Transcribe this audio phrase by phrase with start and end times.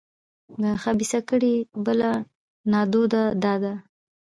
[0.61, 1.55] د خبیثه کړۍ
[1.85, 2.11] بله
[2.71, 3.73] نادوده دا ده.